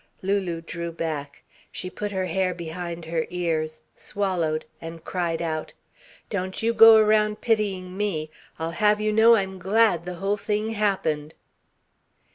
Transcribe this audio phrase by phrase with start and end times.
[0.23, 1.43] Lulu drew back.
[1.71, 5.73] She put her hair behind her ears, swallowed, and cried out.
[6.31, 8.31] "Don't you go around pitying me!
[8.57, 11.35] I'll have you know I'm glad the whole thing happened!"